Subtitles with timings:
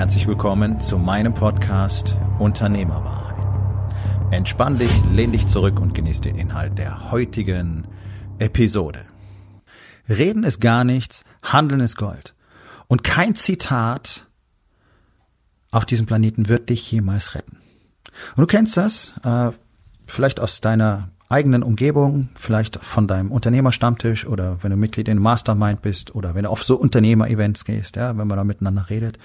[0.00, 3.44] Herzlich willkommen zu meinem Podcast Unternehmerwahrheit.
[4.30, 7.86] Entspann dich, lehn dich zurück und genieß den Inhalt der heutigen
[8.38, 9.04] Episode.
[10.08, 12.34] Reden ist gar nichts, Handeln ist Gold.
[12.88, 14.26] Und kein Zitat
[15.70, 17.58] auf diesem Planeten wird dich jemals retten.
[18.36, 19.50] Und du kennst das, äh,
[20.06, 25.80] vielleicht aus deiner eigenen Umgebung, vielleicht von deinem Unternehmerstammtisch oder wenn du Mitglied in Mastermind
[25.80, 29.18] bist oder wenn du auf so Unternehmer-Events gehst, ja, wenn man da miteinander redet,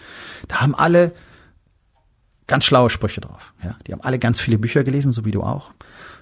[0.47, 1.13] da haben alle
[2.45, 3.53] ganz schlaue Sprüche drauf.
[3.63, 5.71] Ja, die haben alle ganz viele Bücher gelesen, so wie du auch.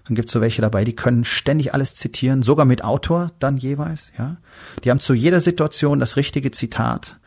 [0.07, 4.11] Dann gibt's so welche dabei, die können ständig alles zitieren, sogar mit Autor dann jeweils.
[4.17, 4.37] Ja,
[4.83, 7.19] die haben zu jeder Situation das richtige Zitat.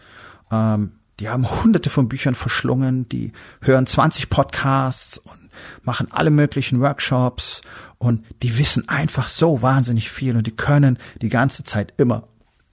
[0.50, 5.45] Ähm, die haben hunderte von Büchern verschlungen, die hören 20 Podcasts und
[5.83, 7.62] machen alle möglichen Workshops
[7.99, 12.25] und die wissen einfach so wahnsinnig viel und die können die ganze Zeit immer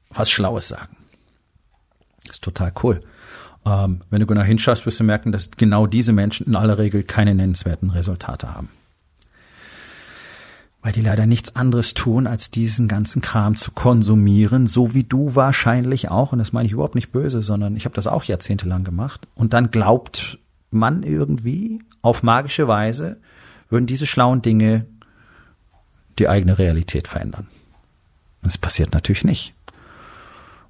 [0.10, 0.96] was Schlaues sagen.
[2.30, 3.02] Ist total cool.
[3.66, 7.04] Ähm, wenn du genau hinschaust, wirst du merken, dass genau diese Menschen in aller Regel
[7.04, 8.70] keine nennenswerten Resultate haben.
[10.82, 15.34] Weil die leider nichts anderes tun, als diesen ganzen Kram zu konsumieren, so wie du
[15.34, 16.34] wahrscheinlich auch.
[16.34, 19.26] Und das meine ich überhaupt nicht böse, sondern ich habe das auch jahrzehntelang gemacht.
[19.34, 20.40] Und dann glaubt
[20.74, 23.20] man irgendwie auf magische Weise,
[23.70, 24.86] würden diese schlauen Dinge
[26.20, 27.48] die eigene Realität verändern.
[28.42, 29.54] Das passiert natürlich nicht.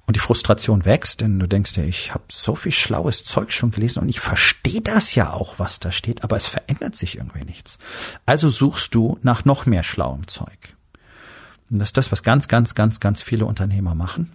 [0.05, 3.71] Und die Frustration wächst, denn du denkst dir, ich habe so viel schlaues Zeug schon
[3.71, 7.45] gelesen und ich verstehe das ja auch, was da steht, aber es verändert sich irgendwie
[7.45, 7.79] nichts.
[8.25, 10.75] Also suchst du nach noch mehr schlauem Zeug.
[11.69, 14.33] Und das ist das, was ganz, ganz, ganz, ganz viele Unternehmer machen.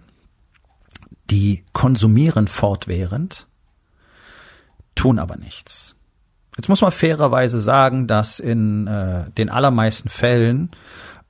[1.29, 3.45] Die konsumieren fortwährend,
[4.99, 5.95] tun aber nichts.
[6.57, 10.71] Jetzt muss man fairerweise sagen, dass in äh, den allermeisten Fällen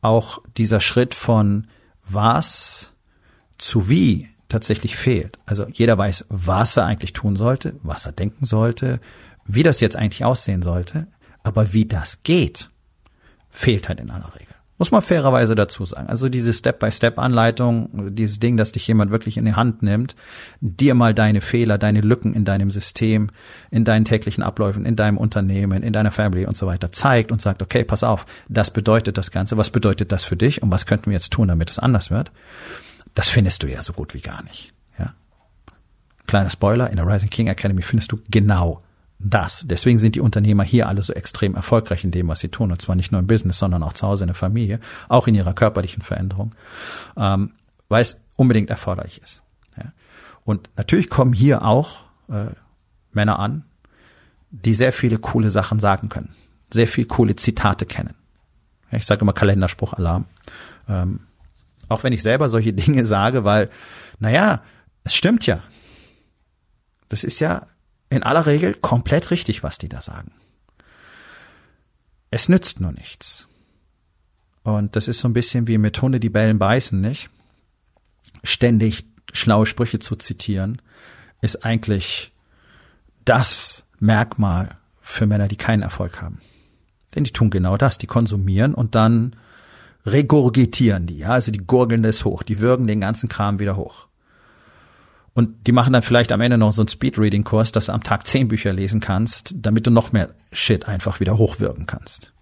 [0.01, 1.67] auch dieser Schritt von
[2.03, 2.93] was
[3.59, 5.37] zu wie tatsächlich fehlt.
[5.45, 8.99] Also jeder weiß, was er eigentlich tun sollte, was er denken sollte,
[9.45, 11.05] wie das jetzt eigentlich aussehen sollte,
[11.43, 12.71] aber wie das geht,
[13.49, 14.48] fehlt halt in aller Regel.
[14.79, 16.07] Muss man fairerweise dazu sagen.
[16.07, 20.15] Also diese Step-by-Step-Anleitung, dieses Ding, dass dich jemand wirklich in die Hand nimmt,
[20.61, 23.29] dir mal deine Fehler, deine Lücken in deinem System,
[23.71, 27.41] in deinen täglichen Abläufen, in deinem Unternehmen, in deiner Family und so weiter zeigt und
[27.41, 30.85] sagt, okay, pass auf, das bedeutet das Ganze, was bedeutet das für dich und was
[30.85, 32.31] könnten wir jetzt tun, damit es anders wird?
[33.15, 34.71] Das findest du ja so gut wie gar nicht.
[34.97, 35.13] Ja?
[36.25, 38.81] Kleiner Spoiler, in der Rising King Academy findest du genau
[39.19, 39.65] das.
[39.67, 42.71] Deswegen sind die Unternehmer hier alle so extrem erfolgreich in dem, was sie tun.
[42.71, 45.35] Und zwar nicht nur im Business, sondern auch zu Hause in der Familie, auch in
[45.35, 46.55] ihrer körperlichen Veränderung,
[47.17, 47.51] ähm,
[47.89, 49.41] weil es unbedingt erforderlich ist.
[49.77, 49.91] Ja.
[50.45, 52.45] Und natürlich kommen hier auch äh,
[53.11, 53.65] Männer an,
[54.51, 56.33] die sehr viele coole Sachen sagen können,
[56.73, 58.15] sehr viel coole Zitate kennen.
[58.91, 60.25] Ich sage immer Kalenderspruch Alarm.
[60.87, 61.21] Ähm,
[61.89, 63.69] auch wenn ich selber solche Dinge sage, weil,
[64.19, 64.63] naja,
[65.03, 65.61] es stimmt ja.
[67.09, 67.67] Das ist ja
[68.09, 70.31] in aller Regel komplett richtig, was die da sagen.
[72.31, 73.47] Es nützt nur nichts.
[74.63, 77.29] Und das ist so ein bisschen wie mit Hunde, die bellen beißen, nicht?
[78.43, 80.81] Ständig schlaue Sprüche zu zitieren,
[81.41, 82.31] ist eigentlich
[83.25, 86.41] das Merkmal für Männer, die keinen Erfolg haben.
[87.15, 89.35] Denn die tun genau das, die konsumieren und dann
[90.05, 94.07] regurgitieren die, ja, also die gurgeln das hoch, die würgen den ganzen Kram wieder hoch.
[95.39, 98.27] Und die machen dann vielleicht am Ende noch so einen Speedreading-Kurs, dass du am Tag
[98.27, 102.33] zehn Bücher lesen kannst, damit du noch mehr Shit einfach wieder hochwirken kannst.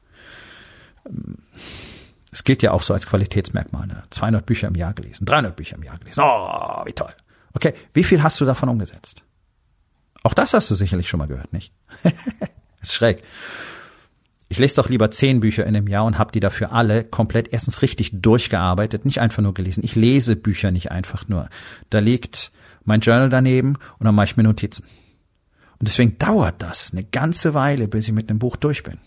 [2.32, 3.86] Es gilt ja auch so als Qualitätsmerkmal.
[3.86, 4.02] Ne?
[4.10, 6.24] 200 Bücher im Jahr gelesen, 300 Bücher im Jahr gelesen.
[6.24, 7.14] Oh, wie toll.
[7.54, 9.22] Okay, wie viel hast du davon umgesetzt?
[10.24, 11.72] Auch das hast du sicherlich schon mal gehört, nicht?
[12.82, 13.22] ist schräg.
[14.50, 17.54] Ich lese doch lieber zehn Bücher in einem Jahr und habe die dafür alle komplett
[17.54, 19.84] erstens richtig durchgearbeitet, nicht einfach nur gelesen.
[19.84, 21.48] Ich lese Bücher nicht einfach nur.
[21.92, 22.52] Da liegt
[22.88, 24.86] mein Journal daneben und dann mache ich mir Notizen.
[25.80, 28.98] Und deswegen dauert das eine ganze Weile, bis ich mit dem Buch durch bin.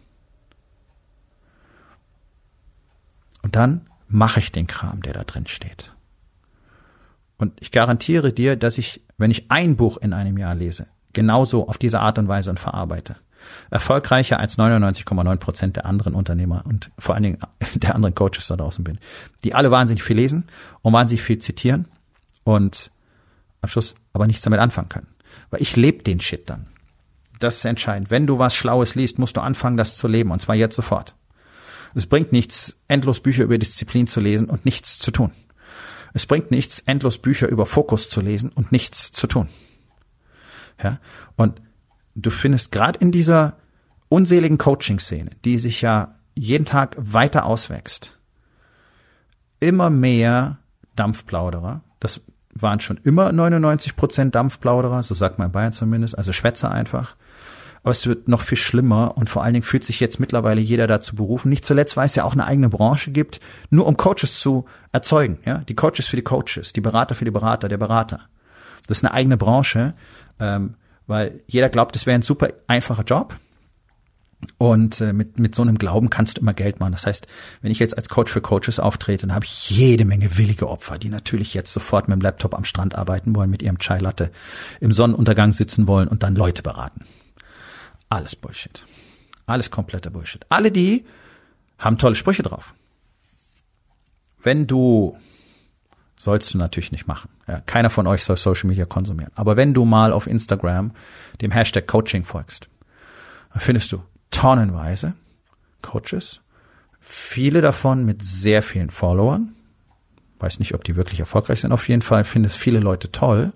[3.42, 5.92] Und dann mache ich den Kram, der da drin steht.
[7.38, 11.66] Und ich garantiere dir, dass ich, wenn ich ein Buch in einem Jahr lese, genauso
[11.68, 13.16] auf diese Art und Weise und verarbeite,
[13.70, 17.38] erfolgreicher als 99,9 Prozent der anderen Unternehmer und vor allen Dingen
[17.74, 18.98] der anderen Coaches da draußen bin,
[19.42, 20.44] die alle wahnsinnig viel lesen
[20.82, 21.86] und wahnsinnig viel zitieren
[22.44, 22.90] und
[23.62, 25.08] am Schluss aber nichts damit anfangen können.
[25.50, 26.66] Weil ich lebe den Shit dann.
[27.38, 28.10] Das ist entscheidend.
[28.10, 31.14] Wenn du was Schlaues liest, musst du anfangen, das zu leben, und zwar jetzt sofort.
[31.94, 35.32] Es bringt nichts, endlos Bücher über Disziplin zu lesen und nichts zu tun.
[36.12, 39.48] Es bringt nichts, endlos Bücher über Fokus zu lesen und nichts zu tun.
[40.82, 40.98] Ja?
[41.36, 41.60] Und
[42.14, 43.56] du findest gerade in dieser
[44.08, 48.18] unseligen Coaching-Szene, die sich ja jeden Tag weiter auswächst,
[49.60, 50.58] immer mehr
[50.96, 51.82] Dampfplauderer.
[52.00, 52.20] Das
[52.62, 57.16] waren schon immer 99 Prozent Dampfplauderer, so sagt man in Bayern zumindest, also Schwätzer einfach.
[57.82, 60.86] Aber es wird noch viel schlimmer und vor allen Dingen fühlt sich jetzt mittlerweile jeder
[60.86, 61.48] dazu berufen.
[61.48, 63.40] Nicht zuletzt, weil es ja auch eine eigene Branche gibt,
[63.70, 65.38] nur um Coaches zu erzeugen.
[65.46, 68.20] Ja, die Coaches für die Coaches, die Berater für die Berater, der Berater.
[68.86, 69.94] Das ist eine eigene Branche,
[70.38, 70.74] ähm,
[71.06, 73.36] weil jeder glaubt, es wäre ein super einfacher Job.
[74.58, 76.92] Und äh, mit, mit so einem Glauben kannst du immer Geld machen.
[76.92, 77.26] Das heißt,
[77.60, 80.98] wenn ich jetzt als Coach für Coaches auftrete, dann habe ich jede Menge willige Opfer,
[80.98, 84.30] die natürlich jetzt sofort mit dem Laptop am Strand arbeiten wollen, mit ihrem Chai Latte
[84.80, 87.04] im Sonnenuntergang sitzen wollen und dann Leute beraten.
[88.08, 88.84] Alles Bullshit.
[89.46, 90.44] Alles kompletter Bullshit.
[90.48, 91.04] Alle die
[91.78, 92.74] haben tolle Sprüche drauf.
[94.42, 95.18] Wenn du,
[96.16, 97.30] sollst du natürlich nicht machen.
[97.46, 99.32] Ja, keiner von euch soll Social Media konsumieren.
[99.34, 100.92] Aber wenn du mal auf Instagram
[101.40, 102.68] dem Hashtag Coaching folgst,
[103.52, 104.02] dann findest du
[104.40, 105.12] tonnenweise
[105.82, 106.40] Coaches,
[106.98, 109.54] viele davon mit sehr vielen Followern.
[110.38, 111.72] Weiß nicht, ob die wirklich erfolgreich sind.
[111.72, 113.52] Auf jeden Fall findest viele Leute toll.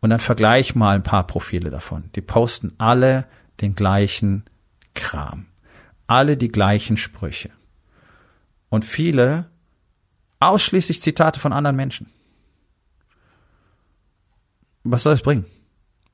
[0.00, 2.10] Und dann vergleich mal ein paar Profile davon.
[2.14, 3.26] Die posten alle
[3.60, 4.44] den gleichen
[4.94, 5.46] Kram.
[6.06, 7.50] Alle die gleichen Sprüche.
[8.68, 9.46] Und viele
[10.38, 12.08] ausschließlich Zitate von anderen Menschen.
[14.84, 15.46] Was soll es bringen?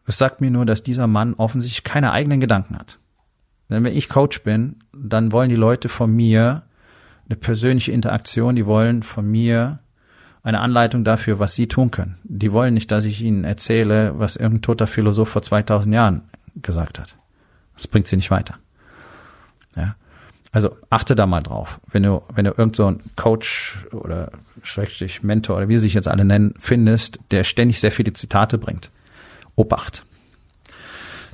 [0.06, 2.98] Es sagt mir nur, dass dieser Mann offensichtlich keine eigenen Gedanken hat.
[3.68, 6.62] Denn wenn ich Coach bin, dann wollen die Leute von mir
[7.28, 9.80] eine persönliche Interaktion, die wollen von mir
[10.42, 12.16] eine Anleitung dafür, was sie tun können.
[12.24, 16.22] Die wollen nicht, dass ich ihnen erzähle, was irgendein toter Philosoph vor 2000 Jahren
[16.56, 17.16] gesagt hat.
[17.74, 18.54] Das bringt sie nicht weiter.
[19.76, 19.94] Ja.
[20.50, 21.78] Also achte da mal drauf.
[21.90, 24.32] Wenn du, wenn du irgend so einen Coach oder
[24.62, 28.56] Schrägstrich Mentor oder wie sie sich jetzt alle nennen, findest, der ständig sehr viele Zitate
[28.56, 28.90] bringt.
[29.54, 30.04] Obacht.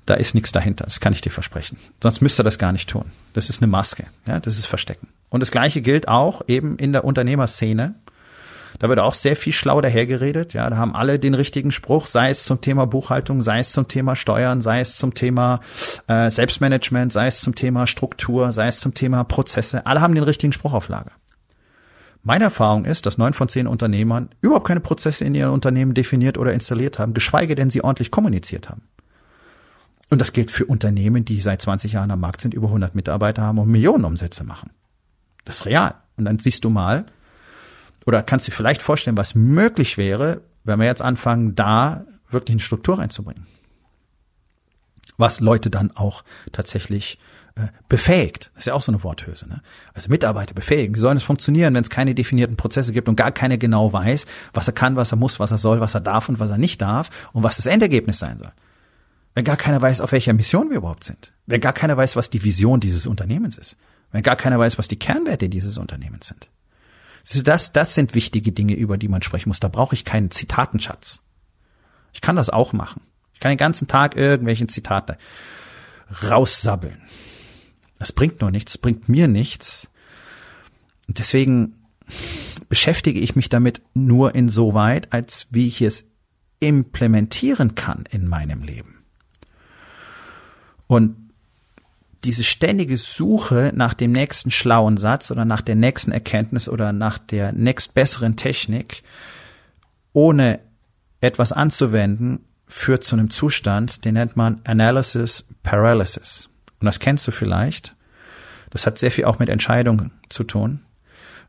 [0.06, 0.85] Da ist nichts dahinter.
[0.85, 1.79] Das kann ich dir versprechen.
[2.03, 3.06] Sonst müsste er das gar nicht tun.
[3.33, 4.05] Das ist eine Maske.
[4.27, 5.09] Ja, das ist Verstecken.
[5.31, 7.95] Und das Gleiche gilt auch eben in der Unternehmerszene.
[8.79, 10.53] Da wird auch sehr viel schlau dahergeredet.
[10.53, 13.89] Ja, da haben alle den richtigen Spruch, sei es zum Thema Buchhaltung, sei es zum
[13.89, 15.61] Thema Steuern, sei es zum Thema
[16.06, 19.87] äh, Selbstmanagement, sei es zum Thema Struktur, sei es zum Thema Prozesse.
[19.87, 21.12] Alle haben den richtigen Spruch auf Lager.
[22.23, 26.39] Meine Erfahrung ist, dass neun von zehn Unternehmern überhaupt keine Prozesse in ihren Unternehmen definiert
[26.39, 28.83] oder installiert haben, geschweige denn sie ordentlich kommuniziert haben.
[30.11, 33.43] Und das gilt für Unternehmen, die seit 20 Jahren am Markt sind, über 100 Mitarbeiter
[33.43, 34.71] haben und Millionenumsätze machen.
[35.45, 35.95] Das ist real.
[36.17, 37.06] Und dann siehst du mal,
[38.06, 42.55] oder kannst du dir vielleicht vorstellen, was möglich wäre, wenn wir jetzt anfangen, da wirklich
[42.55, 43.47] eine Struktur reinzubringen.
[45.17, 47.19] Was Leute dann auch tatsächlich
[47.56, 48.51] äh, befähigt.
[48.55, 49.49] Das ist ja auch so eine Worthülse.
[49.49, 49.62] Ne?
[49.93, 50.95] Also Mitarbeiter befähigen.
[50.95, 54.27] Wie sollen es funktionieren, wenn es keine definierten Prozesse gibt und gar keiner genau weiß,
[54.53, 56.59] was er kann, was er muss, was er soll, was er darf und was er
[56.59, 58.51] nicht darf und was das Endergebnis sein soll.
[59.35, 61.33] Wenn gar keiner weiß, auf welcher Mission wir überhaupt sind.
[61.47, 63.77] Wenn gar keiner weiß, was die Vision dieses Unternehmens ist.
[64.13, 66.51] Wenn gar keiner weiß, was die Kernwerte dieses Unternehmens sind.
[67.45, 69.59] Das, das sind wichtige Dinge, über die man sprechen muss.
[69.59, 71.21] Da brauche ich keinen Zitatenschatz.
[72.13, 73.03] Ich kann das auch machen.
[73.33, 75.19] Ich kann den ganzen Tag irgendwelche Zitate
[76.23, 77.03] raussabbeln.
[77.99, 79.91] Das bringt nur nichts, bringt mir nichts.
[81.08, 81.75] Und deswegen
[82.69, 86.05] beschäftige ich mich damit nur insoweit, als wie ich es
[86.61, 88.94] implementieren kann in meinem Leben.
[90.86, 91.17] Und
[92.24, 97.19] diese ständige Suche nach dem nächsten schlauen Satz oder nach der nächsten Erkenntnis oder nach
[97.19, 99.03] der nächstbesseren Technik,
[100.12, 100.60] ohne
[101.20, 106.48] etwas anzuwenden, führt zu einem Zustand, den nennt man Analysis Paralysis.
[106.81, 107.94] Und das kennst du vielleicht.
[108.70, 110.81] Das hat sehr viel auch mit Entscheidungen zu tun.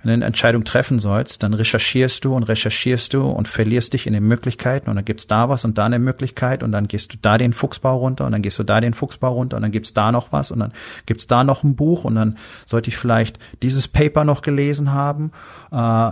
[0.06, 4.28] Eine Entscheidung treffen sollst, dann recherchierst du und recherchierst du und verlierst dich in den
[4.28, 7.38] Möglichkeiten und dann gibt's da was und da eine Möglichkeit und dann gehst du da
[7.38, 10.12] den Fuchsbau runter und dann gehst du da den Fuchsbau runter und dann gibt's da
[10.12, 10.74] noch was und dann
[11.06, 15.32] gibt's da noch ein Buch und dann sollte ich vielleicht dieses Paper noch gelesen haben
[15.72, 16.12] äh,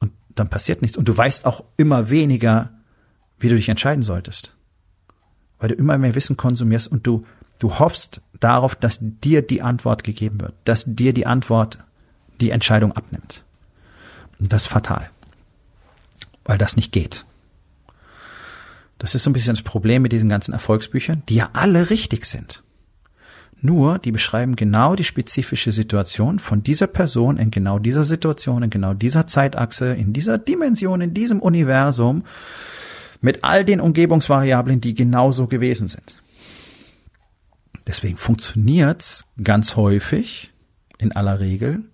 [0.00, 0.96] und dann passiert nichts.
[0.96, 2.70] Und du weißt auch immer weniger,
[3.38, 4.54] wie du dich entscheiden solltest,
[5.58, 7.24] weil du immer mehr Wissen konsumierst und du
[7.62, 11.78] du hoffst darauf, dass dir die Antwort gegeben wird, dass dir die Antwort
[12.42, 13.44] die Entscheidung abnimmt.
[14.38, 15.08] Und das ist fatal,
[16.44, 17.24] weil das nicht geht.
[18.98, 22.24] Das ist so ein bisschen das Problem mit diesen ganzen Erfolgsbüchern, die ja alle richtig
[22.24, 22.62] sind.
[23.60, 28.70] Nur, die beschreiben genau die spezifische Situation von dieser Person in genau dieser Situation, in
[28.70, 32.24] genau dieser Zeitachse, in dieser Dimension, in diesem Universum,
[33.20, 36.20] mit all den Umgebungsvariablen, die genauso gewesen sind.
[37.86, 40.52] Deswegen funktioniert's ganz häufig,
[40.98, 41.84] in aller Regel,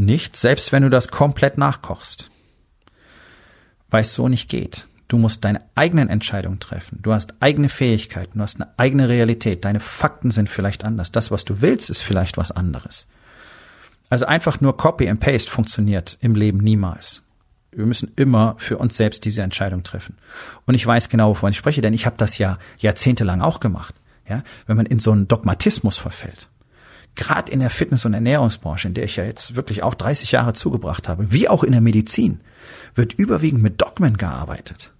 [0.00, 2.30] nicht, selbst wenn du das komplett nachkochst.
[3.88, 4.86] Weil es so nicht geht.
[5.08, 7.00] Du musst deine eigenen Entscheidungen treffen.
[7.02, 9.64] Du hast eigene Fähigkeiten, du hast eine eigene Realität.
[9.64, 11.10] Deine Fakten sind vielleicht anders.
[11.10, 13.08] Das, was du willst, ist vielleicht was anderes.
[14.08, 17.22] Also einfach nur Copy and Paste funktioniert im Leben niemals.
[17.72, 20.16] Wir müssen immer für uns selbst diese Entscheidung treffen.
[20.66, 23.94] Und ich weiß genau, wovon ich spreche, denn ich habe das ja jahrzehntelang auch gemacht.
[24.28, 26.48] Ja, wenn man in so einen Dogmatismus verfällt.
[27.20, 30.54] Gerade in der Fitness- und Ernährungsbranche, in der ich ja jetzt wirklich auch 30 Jahre
[30.54, 32.40] zugebracht habe, wie auch in der Medizin,
[32.94, 34.90] wird überwiegend mit Dogmen gearbeitet.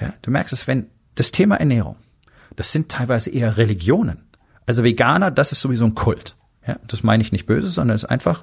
[0.00, 1.94] Ja, du merkst es, wenn das Thema Ernährung,
[2.56, 4.24] das sind teilweise eher Religionen.
[4.66, 6.34] Also Veganer, das ist sowieso ein Kult.
[6.66, 8.42] Ja, das meine ich nicht böse, sondern es ist einfach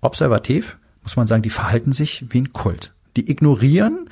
[0.00, 2.92] observativ, muss man sagen, die verhalten sich wie ein Kult.
[3.16, 4.10] Die ignorieren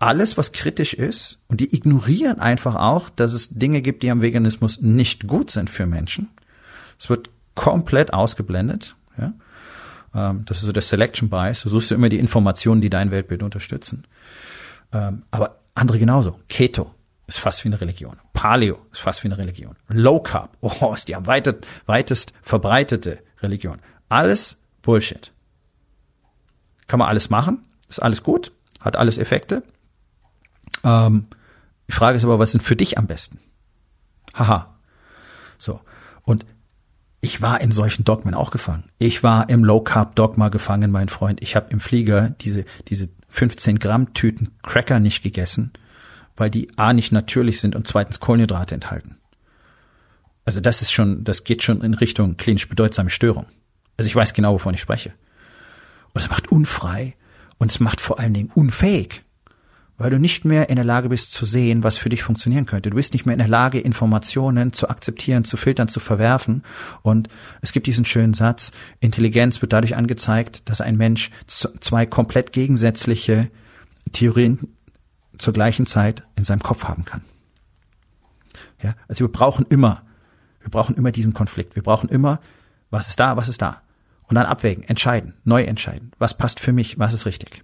[0.00, 4.20] alles, was kritisch ist, und die ignorieren einfach auch, dass es Dinge gibt, die am
[4.20, 6.28] Veganismus nicht gut sind für Menschen.
[6.98, 8.96] Es wird komplett ausgeblendet.
[9.18, 9.32] Ja?
[10.14, 11.62] Ähm, das ist so der Selection Bias.
[11.62, 14.06] Du suchst ja immer die Informationen, die dein Weltbild unterstützen.
[14.92, 16.40] Ähm, aber andere genauso.
[16.48, 16.94] Keto
[17.26, 18.16] ist fast wie eine Religion.
[18.32, 19.76] Paleo ist fast wie eine Religion.
[19.88, 23.80] Low Carb, oh, ist die am weitet, weitest verbreitete Religion.
[24.08, 25.32] Alles Bullshit.
[26.86, 29.62] Kann man alles machen, ist alles gut, hat alles Effekte.
[30.82, 31.26] Ähm,
[31.88, 33.38] die Frage ist aber, was sind für dich am besten?
[34.34, 34.76] Haha.
[35.58, 35.80] So.
[36.22, 36.44] Und
[37.24, 38.84] ich war in solchen Dogmen auch gefangen.
[38.98, 41.42] Ich war im Low Carb Dogma gefangen, mein Freund.
[41.42, 45.72] Ich habe im Flieger diese diese 15 Gramm Tüten Cracker nicht gegessen,
[46.36, 49.16] weil die a nicht natürlich sind und zweitens Kohlenhydrate enthalten.
[50.44, 53.46] Also das ist schon, das geht schon in Richtung klinisch bedeutsame Störung.
[53.96, 55.14] Also ich weiß genau, wovon ich spreche.
[56.12, 57.16] Und es macht unfrei
[57.56, 59.24] und es macht vor allen Dingen unfähig
[59.96, 62.90] weil du nicht mehr in der Lage bist zu sehen, was für dich funktionieren könnte.
[62.90, 66.64] Du bist nicht mehr in der Lage, Informationen zu akzeptieren, zu filtern, zu verwerfen.
[67.02, 67.28] Und
[67.60, 73.50] es gibt diesen schönen Satz, Intelligenz wird dadurch angezeigt, dass ein Mensch zwei komplett gegensätzliche
[74.12, 74.74] Theorien
[75.38, 77.22] zur gleichen Zeit in seinem Kopf haben kann.
[78.82, 80.02] Ja, also wir brauchen immer,
[80.60, 81.76] wir brauchen immer diesen Konflikt.
[81.76, 82.40] Wir brauchen immer,
[82.90, 83.82] was ist da, was ist da.
[84.26, 86.12] Und dann abwägen, entscheiden, neu entscheiden.
[86.18, 87.62] Was passt für mich, was ist richtig.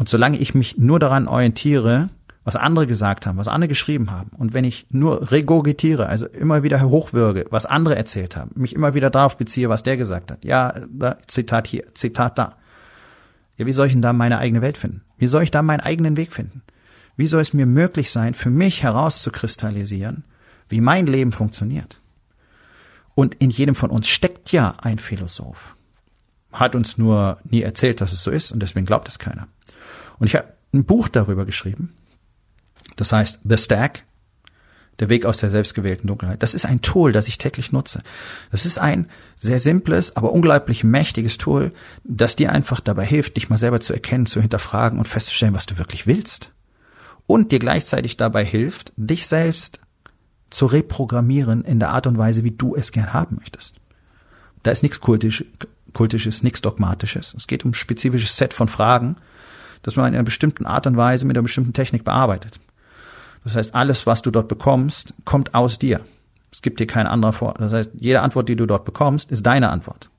[0.00, 2.08] Und solange ich mich nur daran orientiere,
[2.42, 6.62] was andere gesagt haben, was andere geschrieben haben, und wenn ich nur regurgitiere, also immer
[6.62, 10.42] wieder hochwürge, was andere erzählt haben, mich immer wieder darauf beziehe, was der gesagt hat,
[10.42, 12.56] ja, da, Zitat hier, Zitat da.
[13.58, 15.02] Ja, wie soll ich denn da meine eigene Welt finden?
[15.18, 16.62] Wie soll ich da meinen eigenen Weg finden?
[17.18, 20.24] Wie soll es mir möglich sein, für mich herauszukristallisieren,
[20.70, 22.00] wie mein Leben funktioniert?
[23.14, 25.76] Und in jedem von uns steckt ja ein Philosoph.
[26.52, 29.48] Hat uns nur nie erzählt, dass es so ist, und deswegen glaubt es keiner.
[30.18, 31.94] Und ich habe ein Buch darüber geschrieben.
[32.96, 34.04] Das heißt The Stack,
[35.00, 36.42] der Weg aus der selbstgewählten Dunkelheit.
[36.42, 38.02] Das ist ein Tool, das ich täglich nutze.
[38.50, 41.72] Das ist ein sehr simples, aber unglaublich mächtiges Tool,
[42.04, 45.66] das dir einfach dabei hilft, dich mal selber zu erkennen, zu hinterfragen und festzustellen, was
[45.66, 46.52] du wirklich willst.
[47.26, 49.80] Und dir gleichzeitig dabei hilft, dich selbst
[50.50, 53.76] zu reprogrammieren in der Art und Weise, wie du es gern haben möchtest.
[54.62, 55.44] Da ist nichts Kultisch,
[55.92, 57.34] Kultisches, nichts Dogmatisches.
[57.34, 59.16] Es geht um ein spezifisches Set von Fragen,
[59.82, 62.60] das man in einer bestimmten Art und Weise mit einer bestimmten Technik bearbeitet.
[63.44, 66.00] Das heißt, alles, was du dort bekommst, kommt aus dir.
[66.52, 67.54] Es gibt dir kein anderer vor.
[67.58, 70.10] Das heißt, jede Antwort, die du dort bekommst, ist deine Antwort.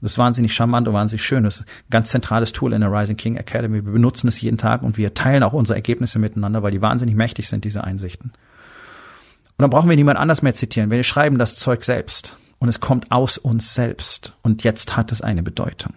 [0.00, 1.44] Das ist wahnsinnig charmant und wahnsinnig schön.
[1.44, 3.84] Das ist ein ganz zentrales Tool in der Rising King Academy.
[3.84, 7.14] Wir benutzen es jeden Tag und wir teilen auch unsere Ergebnisse miteinander, weil die wahnsinnig
[7.14, 8.32] mächtig sind, diese Einsichten.
[8.32, 10.90] Und dann brauchen wir niemand anders mehr zitieren.
[10.90, 12.36] Wir schreiben das Zeug selbst.
[12.62, 14.34] Und es kommt aus uns selbst.
[14.42, 15.94] Und jetzt hat es eine Bedeutung.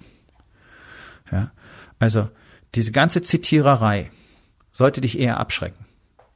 [1.31, 1.51] Ja.
[1.99, 2.27] Also,
[2.73, 4.09] diese ganze Zitiererei
[4.71, 5.85] sollte dich eher abschrecken.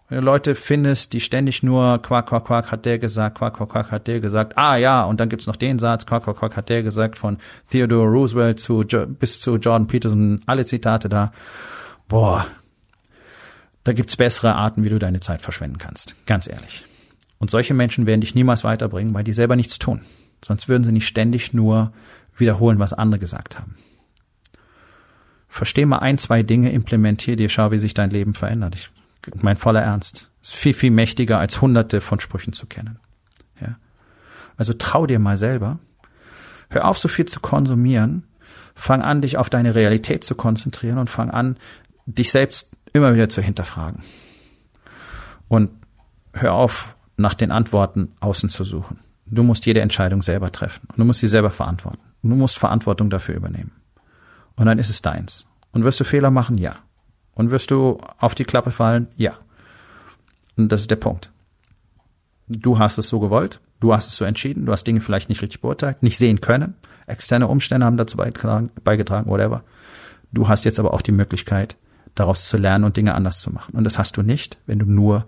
[0.07, 3.69] Wenn du Leute findest, die ständig nur Quack, Quack, Quack hat der gesagt, Quack, Quack,
[3.69, 6.57] Quack hat der gesagt, ah ja, und dann gibt's noch den Satz, Quack, Quack, Quack
[6.57, 7.39] hat der gesagt, von
[7.71, 11.31] Theodore Roosevelt zu bis zu Jordan Peterson, alle Zitate da.
[12.07, 12.45] Boah,
[13.83, 16.13] da gibt's bessere Arten, wie du deine Zeit verschwenden kannst.
[16.27, 16.85] Ganz ehrlich.
[17.39, 20.01] Und solche Menschen werden dich niemals weiterbringen, weil die selber nichts tun.
[20.43, 21.93] Sonst würden sie nicht ständig nur
[22.35, 23.75] wiederholen, was andere gesagt haben.
[25.47, 28.75] Versteh mal ein, zwei Dinge, implementier dir, schau, wie sich dein Leben verändert.
[28.75, 28.89] Ich,
[29.41, 30.29] mein voller Ernst.
[30.41, 32.99] Ist viel, viel mächtiger, als hunderte von Sprüchen zu kennen.
[33.59, 33.77] Ja.
[34.55, 35.79] Also trau dir mal selber.
[36.69, 38.23] Hör auf, so viel zu konsumieren.
[38.75, 41.57] Fang an, dich auf deine Realität zu konzentrieren und fang an,
[42.05, 44.03] dich selbst immer wieder zu hinterfragen.
[45.47, 45.71] Und
[46.33, 48.99] hör auf, nach den Antworten außen zu suchen.
[49.25, 50.87] Du musst jede Entscheidung selber treffen.
[50.87, 51.99] Und du musst sie selber verantworten.
[52.23, 53.71] Und du musst Verantwortung dafür übernehmen.
[54.55, 55.45] Und dann ist es deins.
[55.71, 56.57] Und wirst du Fehler machen?
[56.57, 56.77] Ja.
[57.33, 59.07] Und wirst du auf die Klappe fallen?
[59.15, 59.33] Ja.
[60.57, 61.31] Und das ist der Punkt.
[62.47, 65.41] Du hast es so gewollt, du hast es so entschieden, du hast Dinge vielleicht nicht
[65.43, 66.73] richtig beurteilt, nicht sehen können.
[67.05, 69.63] Externe Umstände haben dazu beigetragen, beigetragen whatever.
[70.31, 71.77] Du hast jetzt aber auch die Möglichkeit,
[72.15, 73.75] daraus zu lernen und Dinge anders zu machen.
[73.75, 75.27] Und das hast du nicht, wenn du nur